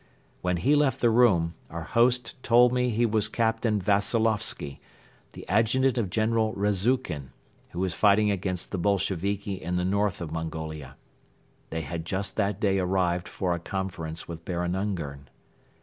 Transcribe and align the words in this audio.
When 0.41 0.57
he 0.57 0.73
left 0.73 0.99
the 0.99 1.11
room, 1.11 1.53
our 1.69 1.83
host 1.83 2.41
told 2.41 2.73
me 2.73 2.89
that 2.89 2.95
he 2.95 3.05
was 3.05 3.29
Captain 3.29 3.79
Veseloffsky, 3.79 4.79
the 5.33 5.47
adjutant 5.47 5.95
of 5.99 6.09
General 6.09 6.53
Rezukhin, 6.55 7.29
who 7.69 7.77
was 7.81 7.93
fighting 7.93 8.31
against 8.31 8.71
the 8.71 8.79
Bolsheviki 8.79 9.61
in 9.61 9.75
the 9.75 9.85
north 9.85 10.19
of 10.19 10.31
Mongolia. 10.31 10.97
They 11.69 11.81
had 11.81 12.05
just 12.05 12.35
that 12.37 12.59
day 12.59 12.79
arrived 12.79 13.27
for 13.27 13.53
a 13.53 13.59
conference 13.59 14.27
with 14.27 14.43
Baron 14.43 14.75
Ungern. 14.75 15.29